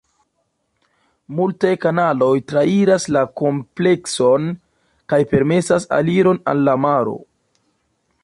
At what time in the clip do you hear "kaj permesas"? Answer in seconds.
5.13-5.85